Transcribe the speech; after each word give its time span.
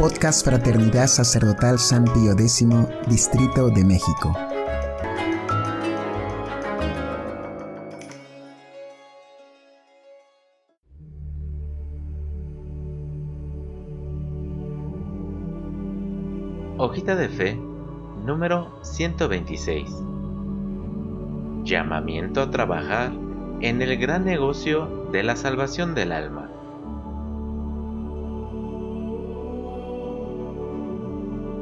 Podcast 0.00 0.46
Fraternidad 0.46 1.08
Sacerdotal 1.08 1.78
San 1.78 2.04
Pío 2.04 2.32
X, 2.32 2.66
Distrito 3.06 3.68
de 3.68 3.84
México. 3.84 4.32
Hojita 16.78 17.14
de 17.14 17.28
Fe 17.28 17.60
número 18.24 18.82
126. 18.82 19.90
Llamamiento 21.64 22.40
a 22.40 22.50
trabajar 22.50 23.12
en 23.60 23.82
el 23.82 23.98
gran 23.98 24.24
negocio 24.24 25.10
de 25.12 25.22
la 25.24 25.36
salvación 25.36 25.94
del 25.94 26.12
alma. 26.12 26.59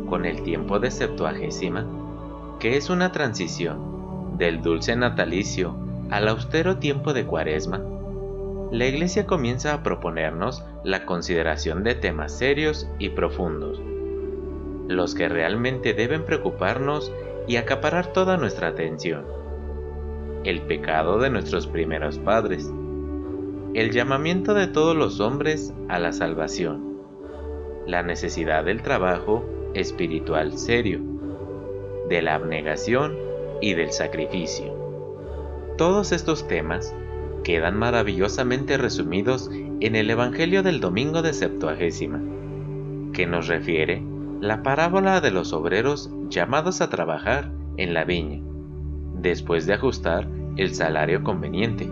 Con 0.08 0.24
el 0.24 0.42
tiempo 0.42 0.78
de 0.78 0.90
Septuagésima, 0.90 1.84
que 2.58 2.78
es 2.78 2.88
una 2.88 3.12
transición 3.12 4.38
del 4.38 4.62
dulce 4.62 4.96
natalicio 4.96 5.76
al 6.10 6.28
austero 6.28 6.78
tiempo 6.78 7.12
de 7.12 7.26
Cuaresma, 7.26 7.82
la 8.70 8.86
Iglesia 8.86 9.26
comienza 9.26 9.74
a 9.74 9.82
proponernos 9.82 10.64
la 10.82 11.04
consideración 11.04 11.84
de 11.84 11.94
temas 11.94 12.36
serios 12.36 12.88
y 12.98 13.10
profundos, 13.10 13.82
los 14.88 15.14
que 15.14 15.28
realmente 15.28 15.92
deben 15.92 16.24
preocuparnos 16.24 17.12
y 17.46 17.56
acaparar 17.56 18.06
toda 18.14 18.38
nuestra 18.38 18.68
atención. 18.68 19.26
El 20.44 20.62
pecado 20.62 21.18
de 21.18 21.28
nuestros 21.28 21.66
primeros 21.66 22.18
padres, 22.18 22.72
el 23.74 23.90
llamamiento 23.90 24.54
de 24.54 24.68
todos 24.68 24.96
los 24.96 25.20
hombres 25.20 25.74
a 25.88 25.98
la 25.98 26.14
salvación, 26.14 26.98
la 27.86 28.02
necesidad 28.02 28.64
del 28.64 28.82
trabajo 28.82 29.44
espiritual 29.80 30.56
serio, 30.58 31.00
de 32.08 32.22
la 32.22 32.34
abnegación 32.34 33.16
y 33.60 33.74
del 33.74 33.92
sacrificio. 33.92 34.74
Todos 35.76 36.12
estos 36.12 36.48
temas 36.48 36.94
quedan 37.44 37.78
maravillosamente 37.78 38.76
resumidos 38.76 39.50
en 39.80 39.94
el 39.94 40.10
Evangelio 40.10 40.62
del 40.62 40.80
Domingo 40.80 41.22
de 41.22 41.32
Septuagésima, 41.32 42.20
que 43.12 43.26
nos 43.26 43.48
refiere 43.48 44.02
la 44.40 44.62
parábola 44.62 45.20
de 45.20 45.30
los 45.30 45.52
obreros 45.52 46.10
llamados 46.28 46.80
a 46.80 46.90
trabajar 46.90 47.50
en 47.76 47.94
la 47.94 48.04
viña 48.04 48.40
después 49.14 49.66
de 49.66 49.74
ajustar 49.74 50.28
el 50.56 50.74
salario 50.74 51.22
conveniente. 51.22 51.88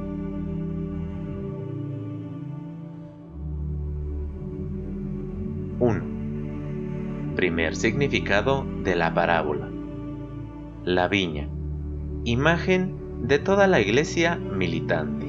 ¡1! 5.78 6.05
Primer 7.56 7.74
significado 7.74 8.66
de 8.82 8.94
la 8.96 9.14
parábola. 9.14 9.70
La 10.84 11.08
viña. 11.08 11.48
Imagen 12.24 13.26
de 13.26 13.38
toda 13.38 13.66
la 13.66 13.80
iglesia 13.80 14.36
militante. 14.36 15.24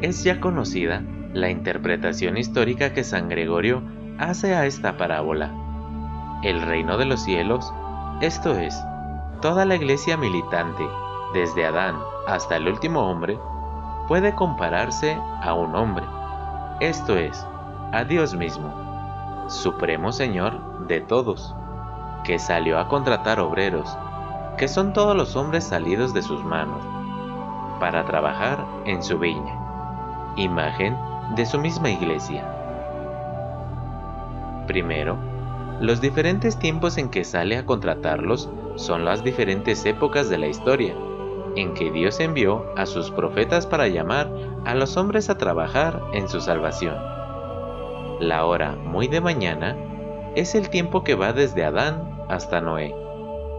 Es 0.00 0.24
ya 0.24 0.40
conocida 0.40 1.02
la 1.34 1.50
interpretación 1.50 2.38
histórica 2.38 2.94
que 2.94 3.04
San 3.04 3.28
Gregorio 3.28 3.82
hace 4.16 4.54
a 4.54 4.64
esta 4.64 4.96
parábola. 4.96 5.52
El 6.42 6.62
reino 6.62 6.96
de 6.96 7.04
los 7.04 7.22
cielos, 7.22 7.70
esto 8.22 8.58
es, 8.58 8.82
toda 9.42 9.66
la 9.66 9.74
iglesia 9.74 10.16
militante, 10.16 10.84
desde 11.34 11.66
Adán 11.66 11.96
hasta 12.26 12.56
el 12.56 12.66
último 12.66 13.00
hombre, 13.00 13.38
puede 14.10 14.34
compararse 14.34 15.16
a 15.40 15.54
un 15.54 15.76
hombre, 15.76 16.04
esto 16.80 17.16
es, 17.16 17.46
a 17.92 18.02
Dios 18.02 18.34
mismo, 18.34 19.46
Supremo 19.48 20.10
Señor 20.10 20.88
de 20.88 21.00
todos, 21.00 21.54
que 22.24 22.40
salió 22.40 22.80
a 22.80 22.88
contratar 22.88 23.38
obreros, 23.38 23.96
que 24.58 24.66
son 24.66 24.92
todos 24.92 25.16
los 25.16 25.36
hombres 25.36 25.62
salidos 25.62 26.12
de 26.12 26.22
sus 26.22 26.44
manos, 26.44 26.82
para 27.78 28.04
trabajar 28.04 28.66
en 28.84 29.00
su 29.00 29.16
viña, 29.16 29.54
imagen 30.34 30.96
de 31.36 31.46
su 31.46 31.60
misma 31.60 31.90
iglesia. 31.90 32.44
Primero, 34.66 35.18
los 35.80 36.00
diferentes 36.00 36.58
tiempos 36.58 36.98
en 36.98 37.10
que 37.10 37.22
sale 37.22 37.56
a 37.56 37.64
contratarlos 37.64 38.50
son 38.74 39.04
las 39.04 39.22
diferentes 39.22 39.86
épocas 39.86 40.28
de 40.28 40.38
la 40.38 40.48
historia, 40.48 40.96
en 41.60 41.74
que 41.74 41.90
Dios 41.90 42.20
envió 42.20 42.66
a 42.76 42.86
sus 42.86 43.10
profetas 43.10 43.66
para 43.66 43.88
llamar 43.88 44.30
a 44.64 44.74
los 44.74 44.96
hombres 44.96 45.30
a 45.30 45.38
trabajar 45.38 46.02
en 46.12 46.28
su 46.28 46.40
salvación. 46.40 46.96
La 48.20 48.44
hora 48.44 48.76
muy 48.76 49.08
de 49.08 49.20
mañana 49.20 49.76
es 50.34 50.54
el 50.54 50.70
tiempo 50.70 51.04
que 51.04 51.14
va 51.14 51.32
desde 51.32 51.64
Adán 51.64 52.24
hasta 52.28 52.60
Noé, 52.60 52.94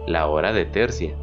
la 0.07 0.28
hora 0.28 0.53
de 0.53 0.66
tercia, 0.66 1.16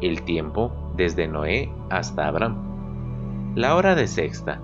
el 0.00 0.22
tiempo 0.22 0.72
desde 0.96 1.28
Noé 1.28 1.70
hasta 1.90 2.28
Abraham, 2.28 3.54
la 3.54 3.74
hora 3.76 3.94
de 3.94 4.06
sexta, 4.06 4.60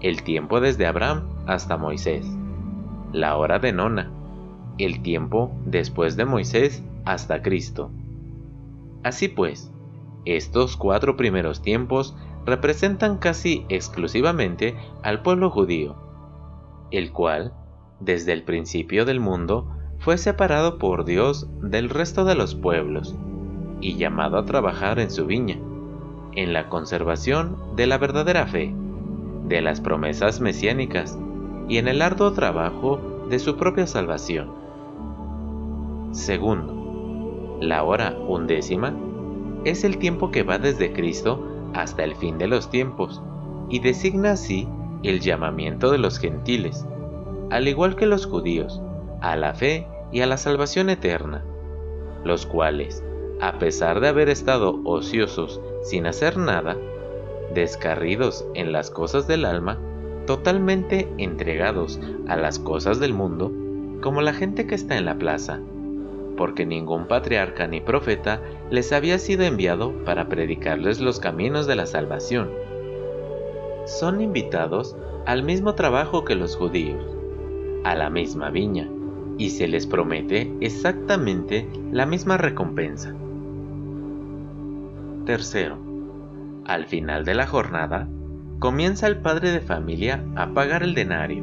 el 0.00 0.22
tiempo 0.22 0.60
desde 0.60 0.86
Abraham 0.86 1.28
hasta 1.46 1.76
Moisés 1.76 2.26
la 3.14 3.36
hora 3.36 3.60
de 3.60 3.72
nona, 3.72 4.10
el 4.76 5.00
tiempo 5.00 5.52
después 5.64 6.16
de 6.16 6.24
Moisés 6.24 6.82
hasta 7.04 7.42
Cristo. 7.42 7.90
Así 9.04 9.28
pues, 9.28 9.70
estos 10.24 10.76
cuatro 10.76 11.16
primeros 11.16 11.62
tiempos 11.62 12.16
representan 12.46 13.18
casi 13.18 13.64
exclusivamente 13.68 14.76
al 15.02 15.22
pueblo 15.22 15.50
judío, 15.50 15.96
el 16.90 17.12
cual, 17.12 17.52
desde 18.00 18.32
el 18.32 18.42
principio 18.42 19.04
del 19.04 19.20
mundo, 19.20 19.70
fue 19.98 20.18
separado 20.18 20.78
por 20.78 21.04
Dios 21.04 21.48
del 21.62 21.88
resto 21.88 22.24
de 22.24 22.34
los 22.34 22.54
pueblos 22.54 23.14
y 23.80 23.96
llamado 23.96 24.38
a 24.38 24.44
trabajar 24.44 24.98
en 24.98 25.10
su 25.10 25.26
viña, 25.26 25.58
en 26.32 26.52
la 26.52 26.68
conservación 26.68 27.56
de 27.76 27.86
la 27.86 27.98
verdadera 27.98 28.46
fe, 28.46 28.74
de 29.46 29.60
las 29.60 29.80
promesas 29.80 30.40
mesiánicas 30.40 31.18
y 31.68 31.78
en 31.78 31.88
el 31.88 32.02
arduo 32.02 32.32
trabajo 32.32 33.26
de 33.30 33.38
su 33.38 33.56
propia 33.56 33.86
salvación. 33.86 34.52
Segundo, 36.12 37.58
la 37.60 37.82
hora 37.82 38.16
undécima 38.28 38.94
es 39.64 39.84
el 39.84 39.98
tiempo 39.98 40.30
que 40.30 40.42
va 40.42 40.58
desde 40.58 40.92
Cristo 40.92 41.42
hasta 41.74 42.04
el 42.04 42.14
fin 42.14 42.38
de 42.38 42.46
los 42.46 42.70
tiempos 42.70 43.22
y 43.68 43.80
designa 43.80 44.32
así 44.32 44.68
el 45.02 45.20
llamamiento 45.20 45.90
de 45.90 45.98
los 45.98 46.18
gentiles, 46.18 46.86
al 47.50 47.68
igual 47.68 47.96
que 47.96 48.06
los 48.06 48.26
judíos, 48.26 48.80
a 49.20 49.36
la 49.36 49.54
fe 49.54 49.86
y 50.12 50.20
a 50.20 50.26
la 50.26 50.36
salvación 50.36 50.90
eterna, 50.90 51.44
los 52.24 52.46
cuales, 52.46 53.02
a 53.40 53.58
pesar 53.58 54.00
de 54.00 54.08
haber 54.08 54.28
estado 54.28 54.80
ociosos 54.84 55.60
sin 55.82 56.06
hacer 56.06 56.36
nada, 56.36 56.76
descarridos 57.54 58.46
en 58.54 58.72
las 58.72 58.90
cosas 58.90 59.26
del 59.26 59.44
alma, 59.44 59.78
totalmente 60.26 61.08
entregados 61.18 62.00
a 62.28 62.36
las 62.36 62.58
cosas 62.58 63.00
del 63.00 63.12
mundo, 63.12 63.52
como 64.00 64.22
la 64.22 64.32
gente 64.32 64.66
que 64.66 64.74
está 64.74 64.96
en 64.96 65.04
la 65.04 65.16
plaza, 65.16 65.60
porque 66.44 66.66
ningún 66.66 67.06
patriarca 67.06 67.66
ni 67.66 67.80
profeta 67.80 68.42
les 68.70 68.92
había 68.92 69.18
sido 69.18 69.44
enviado 69.44 70.04
para 70.04 70.28
predicarles 70.28 71.00
los 71.00 71.18
caminos 71.18 71.66
de 71.66 71.74
la 71.74 71.86
salvación. 71.86 72.50
Son 73.86 74.20
invitados 74.20 74.94
al 75.24 75.42
mismo 75.42 75.74
trabajo 75.74 76.22
que 76.26 76.34
los 76.34 76.54
judíos, 76.54 77.02
a 77.82 77.94
la 77.94 78.10
misma 78.10 78.50
viña, 78.50 78.90
y 79.38 79.48
se 79.48 79.68
les 79.68 79.86
promete 79.86 80.52
exactamente 80.60 81.66
la 81.90 82.04
misma 82.04 82.36
recompensa. 82.36 83.14
Tercero, 85.24 85.78
al 86.66 86.84
final 86.84 87.24
de 87.24 87.36
la 87.36 87.46
jornada, 87.46 88.06
comienza 88.58 89.06
el 89.06 89.16
padre 89.16 89.50
de 89.50 89.62
familia 89.62 90.22
a 90.36 90.48
pagar 90.48 90.82
el 90.82 90.94
denario, 90.94 91.42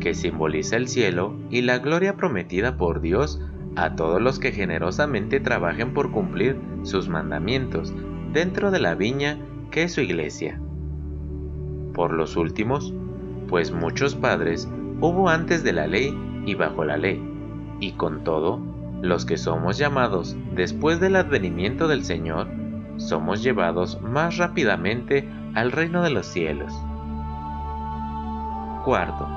que 0.00 0.12
simboliza 0.12 0.76
el 0.76 0.86
cielo 0.86 1.34
y 1.48 1.62
la 1.62 1.78
gloria 1.78 2.18
prometida 2.18 2.76
por 2.76 3.00
Dios 3.00 3.40
a 3.76 3.94
todos 3.94 4.20
los 4.20 4.38
que 4.38 4.52
generosamente 4.52 5.38
trabajen 5.38 5.92
por 5.92 6.10
cumplir 6.10 6.58
sus 6.82 7.08
mandamientos 7.08 7.94
dentro 8.32 8.70
de 8.70 8.80
la 8.80 8.94
viña 8.94 9.38
que 9.70 9.84
es 9.84 9.92
su 9.94 10.00
iglesia. 10.00 10.58
Por 11.92 12.12
los 12.12 12.36
últimos, 12.36 12.94
pues 13.48 13.72
muchos 13.72 14.14
padres 14.14 14.68
hubo 15.00 15.28
antes 15.28 15.62
de 15.62 15.72
la 15.72 15.86
ley 15.86 16.18
y 16.46 16.54
bajo 16.54 16.84
la 16.84 16.96
ley, 16.96 17.22
y 17.80 17.92
con 17.92 18.24
todo, 18.24 18.60
los 19.02 19.26
que 19.26 19.36
somos 19.36 19.76
llamados 19.76 20.36
después 20.54 21.00
del 21.00 21.16
advenimiento 21.16 21.86
del 21.86 22.04
Señor, 22.04 22.48
somos 22.96 23.42
llevados 23.42 24.00
más 24.00 24.38
rápidamente 24.38 25.28
al 25.54 25.70
reino 25.72 26.02
de 26.02 26.10
los 26.10 26.26
cielos. 26.26 26.72
Cuarto, 28.84 29.28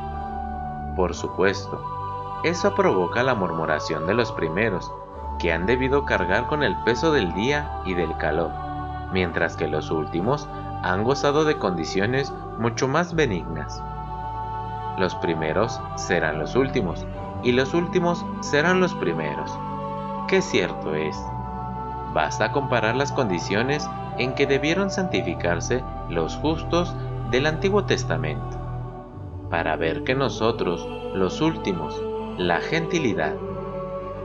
por 0.95 1.13
supuesto, 1.13 1.99
eso 2.44 2.74
provoca 2.75 3.24
la 3.24 3.36
murmuración 3.36 4.07
de 4.07 4.13
los 4.13 4.31
primeros, 4.31 4.91
que 5.39 5.51
han 5.51 5.65
debido 5.65 6.06
cargar 6.06 6.47
con 6.47 6.63
el 6.63 6.75
peso 6.83 7.12
del 7.12 7.33
día 7.33 7.81
y 7.86 7.94
del 7.94 8.15
calor, 8.18 8.51
mientras 9.12 9.56
que 9.56 9.68
los 9.68 9.91
últimos 9.91 10.47
han 10.83 11.03
gozado 11.03 11.45
de 11.45 11.57
condiciones 11.57 12.31
mucho 12.57 12.88
más 12.88 13.13
benignas. 13.15 13.81
Los 14.97 15.15
primeros 15.15 15.81
serán 15.95 16.39
los 16.39 16.56
últimos 16.56 17.06
y 17.44 17.53
los 17.53 17.74
últimos 17.74 18.25
serán 18.41 18.80
los 18.80 18.94
primeros. 18.95 19.57
Qué 20.27 20.41
cierto 20.41 20.94
es. 20.94 21.18
Basta 22.13 22.51
comparar 22.51 22.95
las 22.95 23.12
condiciones 23.12 23.89
en 24.18 24.33
que 24.33 24.45
debieron 24.45 24.91
santificarse 24.91 25.83
los 26.09 26.36
justos 26.38 26.95
del 27.31 27.45
Antiguo 27.45 27.86
Testamento, 27.86 28.57
para 29.50 29.75
ver 29.75 30.03
que 30.03 30.15
nosotros, 30.15 30.86
los 31.13 31.41
últimos, 31.41 32.01
la 32.39 32.62
gentilidad, 32.62 33.36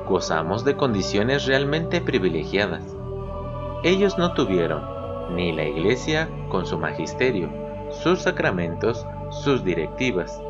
gozamos 0.06 0.64
de 0.64 0.76
condiciones 0.76 1.46
realmente 1.46 2.00
privilegiadas. 2.00 2.96
Ellos 3.82 4.18
no 4.18 4.34
tuvieron 4.34 4.84
ni 5.34 5.50
la 5.50 5.64
Iglesia 5.64 6.28
con 6.48 6.64
su 6.64 6.78
magisterio, 6.78 7.50
sus 7.90 8.20
sacramentos, 8.20 9.04
sus 9.30 9.64
directivas, 9.64 10.40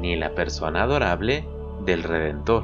ni 0.00 0.14
la 0.14 0.36
persona 0.36 0.84
adorable 0.84 1.44
del 1.84 2.04
Redentor, 2.04 2.62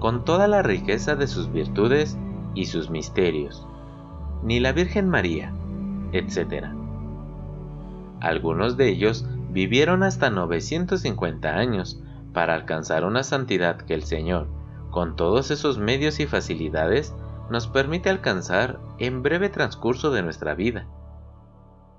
con 0.00 0.26
toda 0.26 0.46
la 0.46 0.60
riqueza 0.60 1.16
de 1.16 1.26
sus 1.26 1.50
virtudes 1.50 2.18
y 2.54 2.66
sus 2.66 2.90
misterios, 2.90 3.66
ni 4.42 4.60
la 4.60 4.72
Virgen 4.72 5.08
María, 5.08 5.50
etc. 6.12 6.66
Algunos 8.20 8.76
de 8.76 8.90
ellos 8.90 9.24
vivieron 9.48 10.02
hasta 10.02 10.28
950 10.28 11.48
años 11.48 12.02
para 12.32 12.54
alcanzar 12.54 13.04
una 13.04 13.22
santidad 13.22 13.76
que 13.76 13.94
el 13.94 14.02
Señor, 14.04 14.48
con 14.90 15.16
todos 15.16 15.50
esos 15.50 15.78
medios 15.78 16.20
y 16.20 16.26
facilidades, 16.26 17.14
nos 17.50 17.66
permite 17.66 18.10
alcanzar 18.10 18.78
en 18.98 19.22
breve 19.22 19.48
transcurso 19.48 20.10
de 20.10 20.22
nuestra 20.22 20.54
vida. 20.54 20.86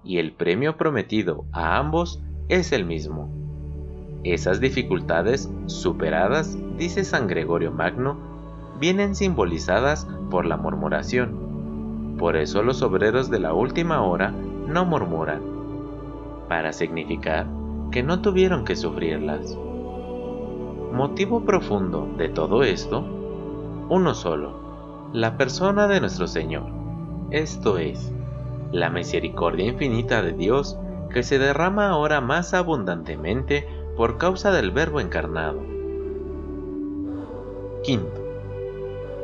Y 0.03 0.17
el 0.17 0.33
premio 0.33 0.77
prometido 0.77 1.45
a 1.51 1.77
ambos 1.77 2.21
es 2.47 2.71
el 2.71 2.85
mismo. 2.85 3.29
Esas 4.23 4.59
dificultades 4.59 5.49
superadas, 5.65 6.57
dice 6.77 7.03
San 7.03 7.27
Gregorio 7.27 7.71
Magno, 7.71 8.17
vienen 8.79 9.15
simbolizadas 9.15 10.07
por 10.29 10.45
la 10.45 10.57
murmuración. 10.57 12.15
Por 12.17 12.35
eso 12.35 12.63
los 12.63 12.81
obreros 12.81 13.29
de 13.29 13.39
la 13.39 13.53
última 13.53 14.01
hora 14.01 14.31
no 14.67 14.85
murmuran, 14.85 15.41
para 16.47 16.71
significar 16.71 17.47
que 17.91 18.03
no 18.03 18.21
tuvieron 18.21 18.63
que 18.63 18.75
sufrirlas. 18.75 19.57
Motivo 20.91 21.45
profundo 21.45 22.07
de 22.17 22.27
todo 22.27 22.63
esto, 22.63 23.05
uno 23.89 24.13
solo, 24.13 25.09
la 25.13 25.37
persona 25.37 25.87
de 25.87 26.01
nuestro 26.01 26.27
Señor, 26.27 26.65
esto 27.29 27.77
es, 27.77 28.11
la 28.73 28.89
misericordia 28.89 29.67
infinita 29.67 30.21
de 30.21 30.33
Dios 30.33 30.77
que 31.13 31.23
se 31.23 31.39
derrama 31.39 31.89
ahora 31.89 32.19
más 32.19 32.53
abundantemente 32.53 33.65
por 33.95 34.17
causa 34.17 34.51
del 34.51 34.71
Verbo 34.71 34.99
encarnado. 34.99 35.61
Quinto, 37.83 38.21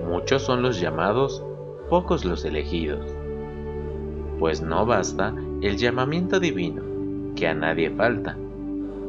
muchos 0.10 0.44
son 0.44 0.62
los 0.62 0.80
llamados, 0.80 1.44
pocos 1.90 2.24
los 2.24 2.46
elegidos. 2.46 3.14
Pues 4.40 4.62
no 4.62 4.86
basta 4.86 5.34
el 5.62 5.78
llamamiento 5.78 6.40
divino, 6.40 6.82
que 7.36 7.48
a 7.48 7.54
nadie 7.54 7.90
falta. 7.90 8.38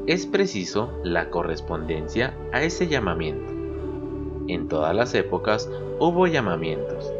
Es 0.08 0.24
preciso 0.24 0.90
la 1.04 1.28
correspondencia 1.28 2.34
a 2.54 2.62
ese 2.62 2.88
llamamiento. 2.88 3.52
En 4.48 4.66
todas 4.66 4.96
las 4.96 5.14
épocas 5.14 5.70
hubo 5.98 6.26
llamamientos. 6.26 7.12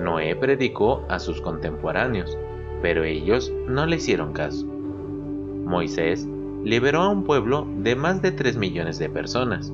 Noé 0.00 0.34
predicó 0.34 1.04
a 1.10 1.18
sus 1.18 1.42
contemporáneos, 1.42 2.38
pero 2.80 3.04
ellos 3.04 3.52
no 3.68 3.84
le 3.84 3.96
hicieron 3.96 4.32
caso. 4.32 4.64
Moisés 4.64 6.26
liberó 6.64 7.02
a 7.02 7.10
un 7.10 7.24
pueblo 7.24 7.66
de 7.80 7.96
más 7.96 8.22
de 8.22 8.32
3 8.32 8.56
millones 8.56 8.98
de 8.98 9.10
personas. 9.10 9.70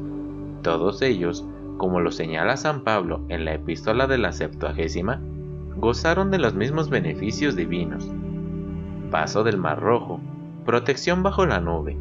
Todos 0.63 1.01
ellos 1.01 1.45
como 1.77 2.01
lo 2.01 2.11
señala 2.11 2.57
San 2.57 2.83
Pablo 2.83 3.21
en 3.29 3.45
la 3.45 3.55
epístola 3.55 4.09
de 4.09 4.19
la 4.19 4.33
Septuagésima, 4.33 5.21
gozaron 5.77 6.33
de 6.33 6.39
los 6.39 6.55
mismos 6.55 6.91
beneficios 6.91 7.55
divinos. 7.55 8.09
Paso 9.13 9.45
del 9.45 9.59
Mar 9.59 9.81
Rojo, 9.81 10.21
protección 10.65 11.23
bajo 11.23 11.47
la 11.47 11.61
nube, 11.61 11.97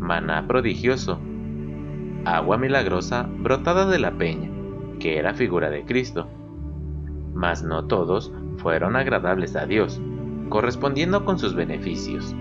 maná 0.00 0.46
prodigioso, 0.48 1.20
agua 2.24 2.58
milagrosa 2.58 3.28
brotada 3.28 3.86
de 3.86 3.98
la 3.98 4.12
peña, 4.12 4.50
que 4.98 5.18
era 5.18 5.34
figura 5.34 5.70
de 5.70 5.84
Cristo. 5.84 6.26
Mas 7.34 7.62
no 7.62 7.84
todos 7.84 8.32
fueron 8.56 8.96
agradables 8.96 9.54
a 9.54 9.66
Dios, 9.66 10.00
correspondiendo 10.48 11.24
con 11.24 11.38
sus 11.38 11.54
beneficios. 11.54 12.34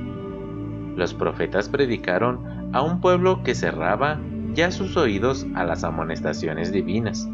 Los 0.95 1.13
profetas 1.13 1.69
predicaron 1.69 2.39
a 2.73 2.81
un 2.81 3.01
pueblo 3.01 3.43
que 3.43 3.55
cerraba 3.55 4.19
ya 4.53 4.71
sus 4.71 4.97
oídos 4.97 5.45
a 5.55 5.63
las 5.63 5.83
amonestaciones 5.83 6.71
divinas. 6.71 7.29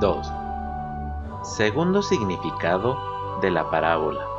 (2) 0.00 0.32
Segundo 1.44 2.02
significado 2.02 2.98
de 3.40 3.50
la 3.50 3.70
parábola. 3.70 4.31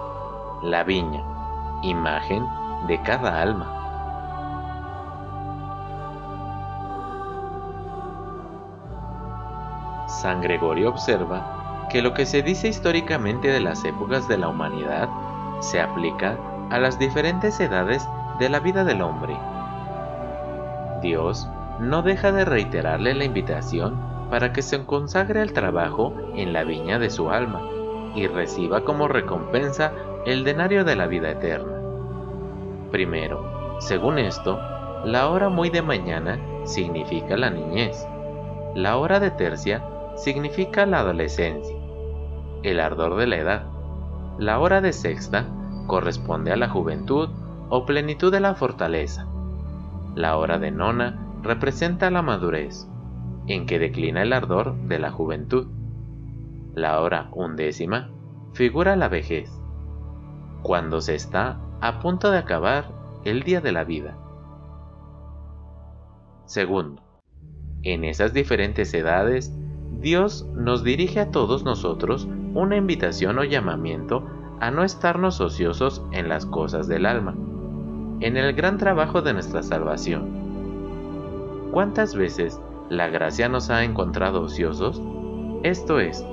La 0.64 0.86
viña, 0.86 1.22
imagen 1.82 2.48
de 2.88 3.02
cada 3.02 3.42
alma. 3.42 3.68
San 10.08 10.40
Gregorio 10.40 10.88
observa 10.88 11.88
que 11.90 12.02
lo 12.02 12.14
que 12.14 12.26
se 12.26 12.42
dice 12.44 12.70
históricamente 12.70 13.50
de 13.50 13.60
las 13.60 13.84
épocas 13.84 14.30
de 14.30 14.38
la 14.38 14.48
humanidad 14.48 15.10
se 15.60 15.82
aplica 15.82 16.38
a 16.70 16.80
las 16.80 16.98
diferentes 16.98 17.60
edades 17.60 18.08
de 18.40 18.48
la 18.48 18.62
vida 18.62 18.86
del 18.86 19.02
hombre. 19.02 19.38
Dios 21.02 21.46
no 21.82 22.04
deja 22.04 22.32
de 22.32 22.46
reiterarle 22.46 23.14
la 23.16 23.26
invitación 23.26 24.00
para 24.30 24.54
que 24.54 24.62
se 24.62 24.86
consagre 24.86 25.42
al 25.42 25.52
trabajo 25.52 26.14
en 26.36 26.54
la 26.54 26.64
viña 26.64 27.00
de 27.00 27.10
su 27.10 27.32
alma 27.32 27.60
y 28.16 28.28
reciba 28.28 28.86
como 28.86 29.10
recompensa 29.10 29.92
el 30.26 30.44
denario 30.44 30.86
de 30.86 30.96
la 30.96 31.08
vida 31.08 31.32
eterna. 31.32 31.74
Primero, 32.92 33.80
según 33.80 34.20
esto, 34.20 34.58
la 35.04 35.30
hora 35.30 35.50
muy 35.50 35.70
de 35.70 35.82
mañana 35.82 36.40
significa 36.64 37.36
la 37.36 37.50
niñez, 37.50 38.08
la 38.76 38.98
hora 38.98 39.20
de 39.20 39.32
tercia 39.32 39.84
significa 40.16 40.86
la 40.86 41.00
adolescencia, 41.00 41.76
el 42.64 42.80
ardor 42.80 43.18
de 43.18 43.28
la 43.28 43.38
edad, 43.38 43.64
la 44.38 44.60
hora 44.60 44.80
de 44.80 44.94
sexta 44.94 45.46
corresponde 45.88 46.52
a 46.52 46.56
la 46.56 46.70
juventud 46.70 47.30
o 47.70 47.86
plenitud 47.86 48.32
de 48.32 48.40
la 48.40 48.56
fortaleza. 48.56 49.28
La 50.16 50.38
hora 50.38 50.58
de 50.58 50.72
nona 50.72 51.20
representa 51.42 52.10
la 52.10 52.22
madurez, 52.22 52.88
en 53.48 53.66
que 53.66 53.80
declina 53.80 54.22
el 54.22 54.32
ardor 54.32 54.76
de 54.88 55.00
la 55.00 55.12
juventud. 55.12 55.68
La 56.76 57.02
hora 57.02 57.30
undécima 57.34 58.10
figura 58.54 58.96
la 58.96 59.10
vejez, 59.10 59.63
cuando 60.64 61.02
se 61.02 61.14
está 61.14 61.60
a 61.82 62.00
punto 62.00 62.32
de 62.32 62.38
acabar 62.38 62.90
el 63.26 63.44
día 63.44 63.62
de 63.62 63.74
la 63.74 63.84
vida. 63.84 64.18
Segundo, 66.46 67.02
en 67.84 68.06
esas 68.06 68.34
diferentes 68.34 68.94
edades, 68.94 69.54
Dios 70.00 70.48
nos 70.56 70.84
dirige 70.84 71.20
a 71.20 71.32
todos 71.32 71.64
nosotros 71.64 72.28
una 72.54 72.78
invitación 72.78 73.38
o 73.40 73.44
llamamiento 73.44 74.26
a 74.60 74.72
no 74.72 74.84
estarnos 74.84 75.42
ociosos 75.42 76.02
en 76.12 76.30
las 76.30 76.46
cosas 76.46 76.88
del 76.88 77.06
alma, 77.06 77.36
en 78.22 78.38
el 78.38 78.54
gran 78.54 78.78
trabajo 78.78 79.22
de 79.22 79.34
nuestra 79.34 79.64
salvación. 79.64 80.42
¿Cuántas 81.72 82.16
veces 82.16 82.62
la 82.90 83.10
gracia 83.10 83.50
nos 83.50 83.70
ha 83.70 83.84
encontrado 83.84 84.44
ociosos? 84.44 85.02
Esto 85.64 86.00
es, 86.00 86.26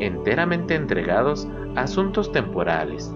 enteramente 0.00 0.74
entregados 0.74 1.46
a 1.76 1.82
asuntos 1.82 2.32
temporales 2.32 3.12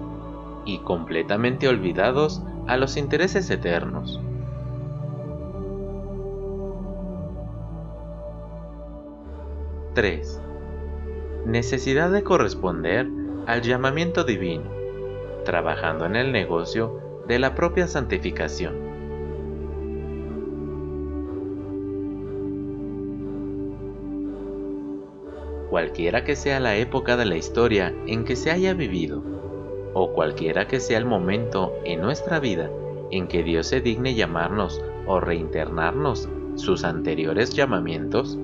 y 0.65 0.79
completamente 0.79 1.69
olvidados 1.69 2.43
a 2.67 2.77
los 2.77 2.97
intereses 2.97 3.51
eternos. 3.51 4.21
(3) 9.95 10.41
Necesidad 11.47 12.11
de 12.11 12.23
corresponder 12.23 13.09
al 13.47 13.63
llamamiento 13.63 14.25
divino, 14.25 14.71
trabajando 15.45 16.07
en 16.07 16.17
el 16.17 16.33
negocio 16.33 17.01
de 17.27 17.39
la 17.39 17.55
propia 17.55 17.87
santificación. 17.87 18.75
Cualquiera 25.69 26.23
que 26.23 26.37
sea 26.37 26.61
la 26.61 26.77
época 26.77 27.17
de 27.17 27.25
la 27.25 27.37
historia 27.37 27.95
en 28.07 28.25
que 28.25 28.37
se 28.37 28.51
haya 28.51 28.75
vivido, 28.75 29.23
o 29.95 30.13
cualquiera 30.13 30.69
que 30.69 30.81
sea 30.81 30.99
el 30.99 31.05
momento 31.05 31.73
en 31.85 32.01
nuestra 32.01 32.41
vida 32.41 32.71
en 33.11 33.29
que 33.29 33.43
Dios 33.43 33.67
se 33.67 33.81
digne 33.81 34.15
llamarnos 34.15 34.83
o 35.07 35.21
reinternarnos 35.21 36.29
sus 36.57 36.85
anteriores 36.85 37.55
llamamientos, 37.55 38.39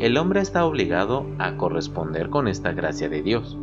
el 0.00 0.16
hombre 0.16 0.40
está 0.40 0.64
obligado 0.64 1.26
a 1.38 1.56
corresponder 1.56 2.30
con 2.30 2.48
esta 2.48 2.72
gracia 2.72 3.08
de 3.08 3.22
Dios. 3.22 3.58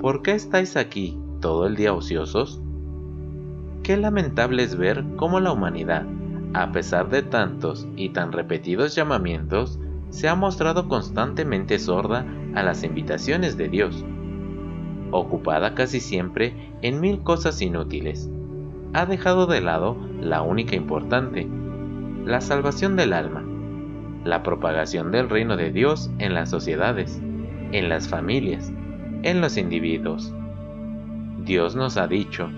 ¿Por 0.00 0.22
qué 0.22 0.32
estáis 0.32 0.76
aquí 0.76 1.18
todo 1.40 1.66
el 1.66 1.76
día 1.76 1.92
ociosos? 1.92 2.60
Qué 3.82 3.96
lamentable 3.96 4.62
es 4.62 4.76
ver 4.76 5.04
cómo 5.16 5.40
la 5.40 5.52
humanidad, 5.52 6.06
a 6.54 6.72
pesar 6.72 7.08
de 7.10 7.22
tantos 7.22 7.86
y 7.96 8.10
tan 8.10 8.32
repetidos 8.32 8.94
llamamientos, 8.94 9.78
se 10.10 10.28
ha 10.28 10.34
mostrado 10.34 10.88
constantemente 10.88 11.78
sorda 11.78 12.24
a 12.54 12.62
las 12.62 12.82
invitaciones 12.82 13.56
de 13.56 13.68
Dios, 13.68 14.04
ocupada 15.10 15.74
casi 15.74 16.00
siempre 16.00 16.54
en 16.82 17.00
mil 17.00 17.22
cosas 17.22 17.60
inútiles. 17.62 18.28
Ha 18.92 19.06
dejado 19.06 19.46
de 19.46 19.60
lado 19.60 19.96
la 20.20 20.42
única 20.42 20.76
importante, 20.76 21.48
la 22.24 22.40
salvación 22.40 22.96
del 22.96 23.12
alma, 23.12 23.44
la 24.24 24.42
propagación 24.42 25.10
del 25.10 25.28
reino 25.28 25.56
de 25.56 25.70
Dios 25.70 26.10
en 26.18 26.34
las 26.34 26.50
sociedades, 26.50 27.20
en 27.72 27.88
las 27.88 28.08
familias, 28.08 28.72
en 29.22 29.40
los 29.40 29.56
individuos. 29.56 30.34
Dios 31.44 31.76
nos 31.76 31.96
ha 31.96 32.06
dicho, 32.06 32.50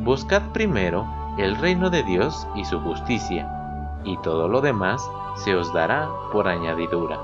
buscad 0.00 0.52
primero 0.52 1.06
el 1.38 1.56
reino 1.56 1.90
de 1.90 2.02
Dios 2.02 2.46
y 2.54 2.64
su 2.64 2.80
justicia, 2.80 4.00
y 4.04 4.16
todo 4.18 4.48
lo 4.48 4.60
demás 4.60 5.02
se 5.36 5.54
os 5.54 5.72
dará 5.72 6.08
por 6.32 6.48
añadidura. 6.48 7.18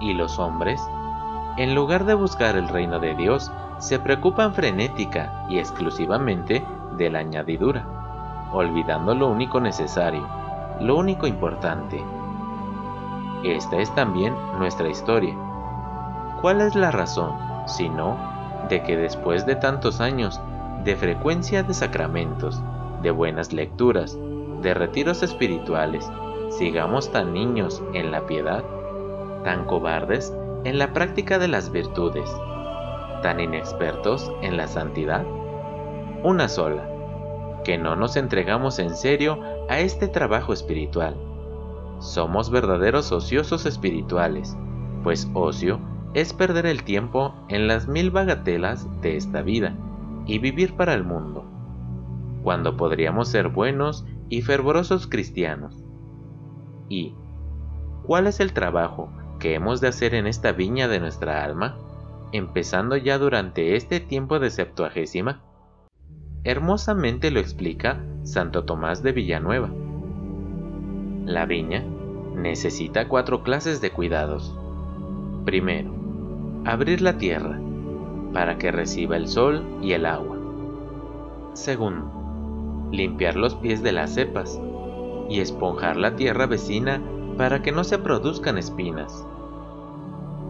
Y 0.00 0.14
los 0.14 0.38
hombres, 0.38 0.80
en 1.58 1.74
lugar 1.74 2.04
de 2.04 2.14
buscar 2.14 2.54
el 2.56 2.68
reino 2.68 3.00
de 3.00 3.16
Dios, 3.16 3.50
se 3.78 3.98
preocupan 3.98 4.54
frenética 4.54 5.44
y 5.48 5.58
exclusivamente 5.58 6.64
de 6.96 7.10
la 7.10 7.18
añadidura, 7.18 7.84
olvidando 8.52 9.12
lo 9.12 9.26
único 9.28 9.58
necesario, 9.58 10.24
lo 10.80 10.96
único 10.96 11.26
importante. 11.26 12.00
Esta 13.42 13.78
es 13.78 13.92
también 13.96 14.36
nuestra 14.58 14.88
historia. 14.88 15.34
¿Cuál 16.40 16.60
es 16.60 16.76
la 16.76 16.92
razón, 16.92 17.32
si 17.66 17.88
no, 17.88 18.16
de 18.68 18.84
que 18.84 18.96
después 18.96 19.44
de 19.44 19.56
tantos 19.56 20.00
años 20.00 20.40
de 20.84 20.94
frecuencia 20.94 21.64
de 21.64 21.74
sacramentos, 21.74 22.62
de 23.02 23.10
buenas 23.10 23.52
lecturas, 23.52 24.16
de 24.62 24.74
retiros 24.74 25.24
espirituales, 25.24 26.08
sigamos 26.50 27.10
tan 27.10 27.32
niños 27.32 27.82
en 27.94 28.12
la 28.12 28.26
piedad, 28.26 28.62
tan 29.42 29.64
cobardes 29.64 30.32
en 30.64 30.78
la 30.78 30.92
práctica 30.92 31.38
de 31.38 31.48
las 31.48 31.70
virtudes, 31.70 32.28
tan 33.22 33.40
inexpertos 33.40 34.32
en 34.42 34.56
la 34.56 34.66
santidad? 34.66 35.24
Una 36.24 36.48
sola, 36.48 36.88
que 37.64 37.78
no 37.78 37.96
nos 37.96 38.16
entregamos 38.16 38.78
en 38.78 38.94
serio 38.94 39.40
a 39.68 39.80
este 39.80 40.08
trabajo 40.08 40.52
espiritual. 40.52 41.16
Somos 42.00 42.50
verdaderos 42.50 43.12
ociosos 43.12 43.66
espirituales, 43.66 44.56
pues 45.02 45.28
ocio 45.34 45.80
es 46.14 46.32
perder 46.32 46.66
el 46.66 46.82
tiempo 46.84 47.34
en 47.48 47.68
las 47.68 47.86
mil 47.86 48.10
bagatelas 48.10 48.88
de 49.00 49.16
esta 49.16 49.42
vida 49.42 49.76
y 50.26 50.38
vivir 50.38 50.74
para 50.74 50.94
el 50.94 51.04
mundo, 51.04 51.44
cuando 52.42 52.76
podríamos 52.76 53.28
ser 53.28 53.48
buenos 53.48 54.04
y 54.28 54.42
fervorosos 54.42 55.06
cristianos. 55.06 55.84
¿Y 56.88 57.14
cuál 58.04 58.26
es 58.26 58.40
el 58.40 58.52
trabajo 58.52 59.10
que 59.38 59.54
hemos 59.54 59.80
de 59.80 59.88
hacer 59.88 60.14
en 60.14 60.26
esta 60.26 60.52
viña 60.52 60.88
de 60.88 61.00
nuestra 61.00 61.44
alma, 61.44 61.76
empezando 62.32 62.96
ya 62.96 63.18
durante 63.18 63.76
este 63.76 64.00
tiempo 64.00 64.38
de 64.38 64.50
Septuagésima? 64.50 65.42
Hermosamente 66.44 67.30
lo 67.30 67.40
explica 67.40 68.00
Santo 68.22 68.64
Tomás 68.64 69.02
de 69.02 69.12
Villanueva. 69.12 69.70
La 71.24 71.46
viña 71.46 71.84
necesita 72.34 73.08
cuatro 73.08 73.42
clases 73.42 73.80
de 73.80 73.90
cuidados. 73.90 74.54
Primero, 75.44 75.92
abrir 76.64 77.00
la 77.00 77.18
tierra 77.18 77.58
para 78.32 78.58
que 78.58 78.70
reciba 78.70 79.16
el 79.16 79.28
sol 79.28 79.64
y 79.82 79.92
el 79.92 80.06
agua. 80.06 80.36
Segundo, 81.54 82.88
limpiar 82.92 83.36
los 83.36 83.54
pies 83.56 83.82
de 83.82 83.92
las 83.92 84.14
cepas 84.14 84.60
y 85.28 85.40
esponjar 85.40 85.96
la 85.96 86.16
tierra 86.16 86.46
vecina 86.46 87.02
para 87.38 87.62
que 87.62 87.72
no 87.72 87.84
se 87.84 87.98
produzcan 87.98 88.58
espinas. 88.58 89.26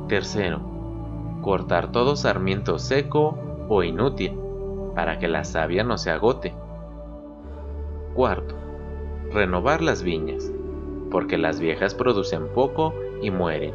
Tercero, 0.08 0.60
cortar 1.42 1.92
todo 1.92 2.16
sarmiento 2.16 2.80
seco 2.80 3.38
o 3.68 3.84
inútil 3.84 4.36
para 4.96 5.20
que 5.20 5.28
la 5.28 5.44
savia 5.44 5.84
no 5.84 5.98
se 5.98 6.10
agote. 6.10 6.54
Cuarto, 8.14 8.56
renovar 9.32 9.82
las 9.82 10.02
viñas, 10.02 10.50
porque 11.10 11.38
las 11.38 11.60
viejas 11.60 11.94
producen 11.94 12.48
poco 12.48 12.92
y 13.22 13.30
mueren. 13.30 13.74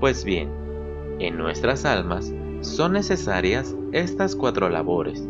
Pues 0.00 0.24
bien, 0.24 0.50
en 1.18 1.38
nuestras 1.38 1.86
almas 1.86 2.34
son 2.60 2.92
necesarias 2.92 3.74
estas 3.92 4.36
cuatro 4.36 4.68
labores 4.68 5.26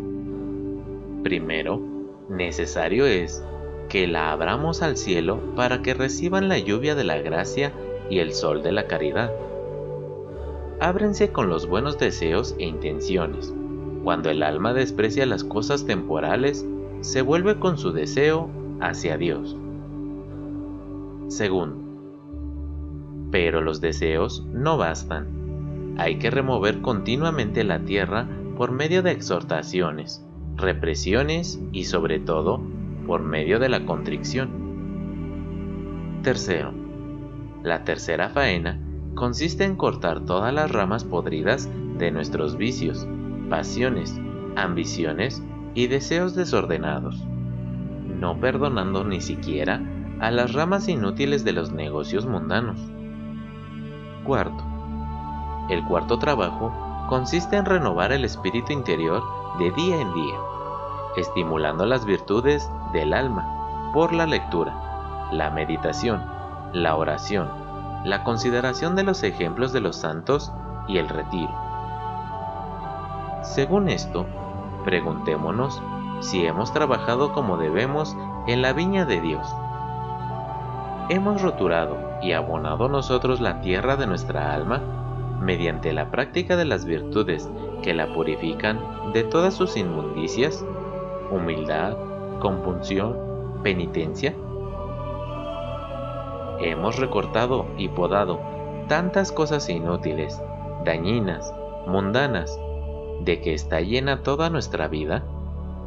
Primero, 1.26 1.80
necesario 2.28 3.04
es 3.04 3.44
que 3.88 4.06
la 4.06 4.32
abramos 4.32 4.82
al 4.82 4.96
cielo 4.96 5.40
para 5.54 5.82
que 5.82 5.94
reciban 5.94 6.48
la 6.48 6.58
lluvia 6.58 6.94
de 6.94 7.04
la 7.04 7.18
gracia 7.18 7.72
y 8.10 8.18
el 8.18 8.32
sol 8.32 8.62
de 8.62 8.72
la 8.72 8.86
caridad. 8.86 9.32
Ábrense 10.80 11.32
con 11.32 11.48
los 11.48 11.66
buenos 11.66 11.98
deseos 11.98 12.54
e 12.58 12.66
intenciones. 12.66 13.54
Cuando 14.04 14.30
el 14.30 14.42
alma 14.42 14.72
desprecia 14.72 15.26
las 15.26 15.42
cosas 15.42 15.86
temporales, 15.86 16.66
se 17.00 17.22
vuelve 17.22 17.58
con 17.58 17.78
su 17.78 17.92
deseo 17.92 18.50
hacia 18.80 19.16
Dios. 19.16 19.56
Segundo, 21.28 21.76
pero 23.30 23.60
los 23.60 23.80
deseos 23.80 24.44
no 24.52 24.76
bastan. 24.76 25.94
Hay 25.98 26.18
que 26.18 26.30
remover 26.30 26.82
continuamente 26.82 27.64
la 27.64 27.80
tierra 27.80 28.28
por 28.56 28.70
medio 28.70 29.02
de 29.02 29.12
exhortaciones, 29.12 30.24
represiones 30.56 31.60
y 31.72 31.84
sobre 31.84 32.20
todo 32.20 32.60
por 33.06 33.22
medio 33.22 33.58
de 33.58 33.68
la 33.68 33.86
contrición. 33.86 34.66
Tercero, 36.22 36.72
la 37.62 37.84
tercera 37.84 38.28
faena 38.30 38.80
consiste 39.14 39.64
en 39.64 39.76
cortar 39.76 40.24
todas 40.24 40.52
las 40.52 40.70
ramas 40.70 41.04
podridas 41.04 41.70
de 41.98 42.10
nuestros 42.10 42.56
vicios, 42.56 43.06
pasiones, 43.48 44.20
ambiciones 44.56 45.42
y 45.74 45.86
deseos 45.86 46.34
desordenados, 46.34 47.24
no 48.20 48.38
perdonando 48.40 49.04
ni 49.04 49.20
siquiera 49.20 49.80
a 50.20 50.30
las 50.30 50.52
ramas 50.52 50.88
inútiles 50.88 51.44
de 51.44 51.52
los 51.52 51.72
negocios 51.72 52.26
mundanos. 52.26 52.78
Cuarto, 54.24 54.64
el 55.70 55.84
cuarto 55.84 56.18
trabajo 56.18 56.72
consiste 57.08 57.56
en 57.56 57.64
renovar 57.64 58.12
el 58.12 58.24
espíritu 58.24 58.72
interior 58.72 59.22
de 59.58 59.70
día 59.72 60.00
en 60.00 60.12
día, 60.14 60.36
estimulando 61.16 61.86
las 61.86 62.04
virtudes 62.04 62.68
del 62.92 63.12
alma 63.12 63.90
por 63.92 64.12
la 64.12 64.26
lectura, 64.26 65.28
la 65.32 65.50
meditación, 65.50 66.22
la 66.72 66.96
oración, 66.96 67.48
la 68.04 68.22
consideración 68.24 68.94
de 68.96 69.02
los 69.02 69.22
ejemplos 69.22 69.72
de 69.72 69.80
los 69.80 69.96
santos 69.96 70.52
y 70.86 70.98
el 70.98 71.08
retiro. 71.08 71.52
Según 73.42 73.88
esto, 73.88 74.26
preguntémonos 74.84 75.80
si 76.20 76.46
hemos 76.46 76.72
trabajado 76.72 77.32
como 77.32 77.56
debemos 77.56 78.16
en 78.46 78.62
la 78.62 78.72
viña 78.72 79.04
de 79.04 79.20
Dios. 79.20 79.46
¿Hemos 81.08 81.42
roturado 81.42 81.96
y 82.22 82.32
abonado 82.32 82.88
nosotros 82.88 83.40
la 83.40 83.60
tierra 83.60 83.96
de 83.96 84.06
nuestra 84.06 84.52
alma 84.52 84.80
mediante 85.40 85.92
la 85.92 86.10
práctica 86.10 86.56
de 86.56 86.64
las 86.64 86.84
virtudes 86.84 87.48
que 87.82 87.94
la 87.94 88.12
purifican 88.12 88.80
de 89.12 89.22
todas 89.22 89.54
sus 89.54 89.76
inmundicias, 89.76 90.64
humildad, 91.30 91.96
compunción, 92.40 93.16
penitencia? 93.62 94.34
Hemos 96.60 96.98
recortado 96.98 97.66
y 97.76 97.88
podado 97.88 98.40
tantas 98.88 99.32
cosas 99.32 99.68
inútiles, 99.68 100.40
dañinas, 100.84 101.52
mundanas, 101.86 102.58
de 103.24 103.40
que 103.40 103.54
está 103.54 103.80
llena 103.80 104.22
toda 104.22 104.50
nuestra 104.50 104.88
vida, 104.88 105.24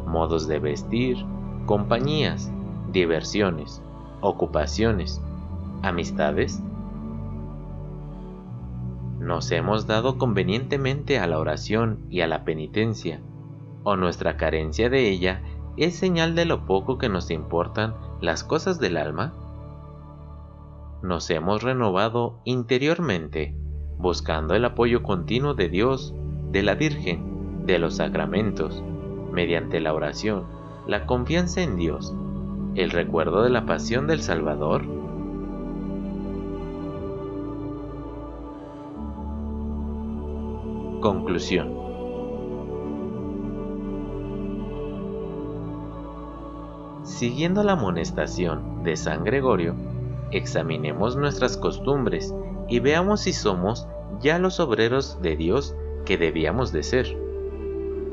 modos 0.06 0.48
de 0.48 0.60
vestir, 0.60 1.18
compañías, 1.66 2.52
diversiones, 2.92 3.82
ocupaciones, 4.22 5.22
amistades, 5.82 6.62
nos 9.20 9.52
hemos 9.52 9.86
dado 9.86 10.18
convenientemente 10.18 11.20
a 11.20 11.28
la 11.28 11.40
oración 11.40 12.00
y 12.10 12.22
a 12.22 12.28
la 12.28 12.46
penitencia, 12.46 13.20
o 13.84 13.96
nuestra 13.96 14.38
carencia 14.38 14.90
de 14.90 15.10
ella 15.10 15.42
es 15.80 15.98
señal 15.98 16.36
de 16.36 16.44
lo 16.44 16.66
poco 16.66 16.98
que 16.98 17.08
nos 17.08 17.32
importan 17.32 17.96
las 18.20 18.44
cosas 18.44 18.80
del 18.80 18.98
alma? 18.98 19.34
Nos 21.02 21.30
hemos 21.30 21.64
renovado 21.64 22.42
interiormente, 22.44 23.56
buscando 23.98 24.56
el 24.56 24.66
apoyo 24.66 25.04
continuo 25.04 25.54
de 25.54 25.70
Dios, 25.70 26.14
de 26.52 26.64
la 26.64 26.76
Virgen, 26.76 27.66
de 27.66 27.80
los 27.80 27.96
sacramentos, 27.96 28.84
mediante 29.32 29.80
la 29.80 29.94
oración, 29.94 30.44
la 30.86 31.06
confianza 31.06 31.62
en 31.62 31.78
Dios, 31.78 32.14
el 32.76 32.92
recuerdo 32.92 33.44
de 33.44 33.50
la 33.50 33.66
pasión 33.66 34.06
del 34.08 34.22
Salvador. 34.22 34.84
Conclusión 41.00 41.79
Siguiendo 47.20 47.64
la 47.64 47.74
amonestación 47.74 48.82
de 48.86 48.96
San 48.96 49.26
Gregorio, 49.26 49.76
examinemos 50.32 51.18
nuestras 51.18 51.58
costumbres 51.58 52.34
y 52.70 52.80
veamos 52.80 53.20
si 53.20 53.34
somos 53.34 53.90
ya 54.22 54.40
los 54.40 54.62
obreros 54.62 55.22
de 55.22 55.36
Dios 55.36 55.76
que 56.06 56.18
debíamos 56.18 56.72
de 56.72 56.82
ser. 56.82 57.18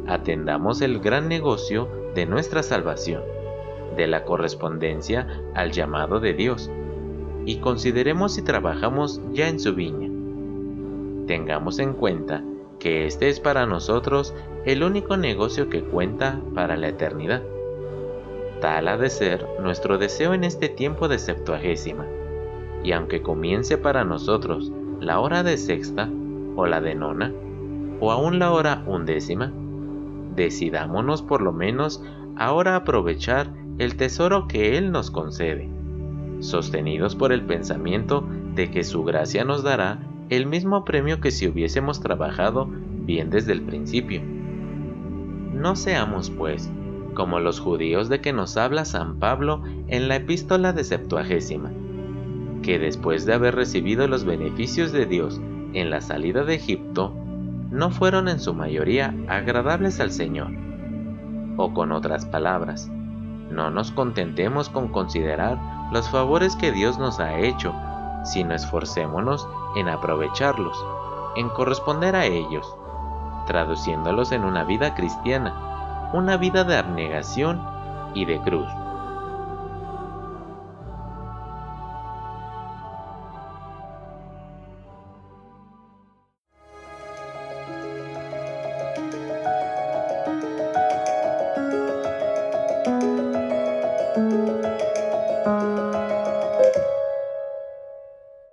Atendamos 0.09 0.81
el 0.81 0.99
gran 0.99 1.29
negocio 1.29 1.89
de 2.17 2.27
nuestra 2.27 2.65
salvación, 2.65 3.23
de 3.97 4.09
la 4.09 4.25
correspondencia 4.25 5.41
al 5.55 5.71
llamado 5.71 6.19
de 6.19 6.35
Dios, 6.35 6.69
y 7.45 7.59
consideremos 7.59 8.35
si 8.35 8.43
trabajamos 8.43 9.21
ya 9.33 9.49
en 9.49 9.61
su 9.61 9.77
viña. 9.77 10.11
Tengamos 11.29 11.79
en 11.79 11.93
cuenta 11.93 12.43
que 12.81 13.07
este 13.07 13.29
es 13.29 13.39
para 13.39 13.67
nosotros 13.67 14.35
el 14.65 14.83
único 14.83 15.17
negocio 15.17 15.71
que 15.71 15.85
cuenta 15.85 16.41
para 16.57 16.77
la 16.77 16.89
eternidad. 16.89 17.45
Tal 18.67 18.99
de 18.99 19.11
ser 19.11 19.47
nuestro 19.63 19.97
deseo 19.97 20.35
en 20.35 20.43
este 20.43 20.69
tiempo 20.69 21.07
de 21.07 21.21
Septuagésima, 21.21 22.05
y 22.83 22.91
aunque 22.91 23.23
comience 23.23 23.79
para 23.79 24.05
nosotros 24.05 24.73
la 24.99 25.21
hora 25.21 25.45
de 25.45 25.57
sexta 25.57 26.11
o 26.57 26.67
la 26.67 26.81
de 26.81 26.97
nona, 26.97 27.33
o 28.01 28.11
aún 28.11 28.41
la 28.41 28.51
hora 28.51 28.83
undécima, 28.85 29.53
decidámonos 30.35 31.23
por 31.23 31.43
lo 31.43 31.53
menos 31.53 32.03
ahora 32.35 32.75
aprovechar 32.75 33.53
el 33.79 33.97
tesoro 33.97 34.49
que 34.49 34.77
Él 34.77 34.91
nos 34.91 35.13
concede, 35.13 35.69
sostenidos 36.41 37.15
por 37.15 37.33
el 37.33 37.43
pensamiento 37.43 38.27
de 38.57 38.73
que 38.73 38.83
su 38.83 39.05
gracia 39.05 39.45
nos 39.45 39.63
dará 39.63 40.01
el 40.29 40.47
mismo 40.47 40.85
premio 40.85 41.21
que 41.21 41.31
si 41.31 41.47
hubiésemos 41.47 42.01
trabajado 42.01 42.67
bien 42.69 43.31
desde 43.31 43.53
el 43.53 43.63
principio. 43.63 44.23
No 45.53 45.77
seamos, 45.77 46.31
pues, 46.31 46.69
como 47.17 47.41
los 47.41 47.59
judíos 47.59 48.09
de 48.09 48.21
que 48.21 48.33
nos 48.33 48.57
habla 48.57 48.85
San 48.85 49.19
Pablo 49.19 49.63
en 49.89 50.07
la 50.07 50.17
epístola 50.17 50.73
de 50.73 50.85
Septuagésima, 50.85 51.73
que 52.63 52.79
después 52.79 53.25
de 53.25 53.33
haber 53.33 53.57
recibido 53.57 54.07
los 54.07 54.25
beneficios 54.25 54.93
de 54.93 55.07
Dios 55.07 55.41
en 55.73 55.91
la 55.91 56.03
salida 56.03 56.45
de 56.45 56.55
Egipto, 56.55 57.15
no 57.71 57.91
fueron 57.91 58.29
en 58.29 58.39
su 58.39 58.55
mayoría 58.55 59.15
agradables 59.29 59.99
al 59.99 60.13
Señor. 60.13 60.53
O 61.57 61.73
con 61.73 61.91
otras 61.91 62.27
palabras, 62.27 62.89
no 63.51 63.71
nos 63.71 63.91
contentemos 63.91 64.69
con 64.69 64.89
considerar 64.89 65.59
los 65.93 66.09
favores 66.11 66.55
que 66.55 66.71
Dios 66.71 66.99
nos 66.99 67.19
ha 67.19 67.39
hecho, 67.39 67.75
sino 68.25 68.55
esforcémonos 68.55 69.49
en 69.75 69.89
aprovecharlos, 69.89 70.77
en 71.35 71.49
corresponder 71.49 72.15
a 72.15 72.27
ellos, 72.27 72.77
traduciéndolos 73.47 74.33
en 74.33 74.45
una 74.45 74.65
vida 74.65 74.95
cristiana, 74.95 75.66
una 76.13 76.37
vida 76.37 76.65
de 76.65 76.77
abnegación 76.77 77.63
y 78.15 78.25
de 78.25 78.41
cruz. 78.41 78.69